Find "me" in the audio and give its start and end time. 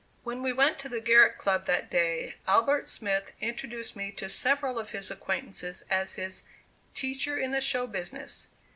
3.95-4.11